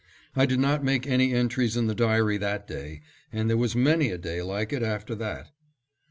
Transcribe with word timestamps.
I 0.35 0.47
did 0.47 0.57
not 0.59 0.83
make 0.83 1.05
any 1.05 1.31
entries 1.31 1.77
in 1.77 1.85
the 1.85 1.93
diary 1.93 2.37
that 2.37 2.67
day, 2.67 3.01
and 3.31 3.47
there 3.47 3.55
was 3.55 3.75
many 3.75 4.09
a 4.09 4.17
day 4.17 4.41
like 4.41 4.73
it 4.73 4.81
after 4.81 5.13
that. 5.13 5.51